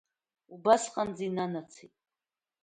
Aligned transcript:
Убасҟаанӡа 0.53 1.23
инанацет. 1.27 1.93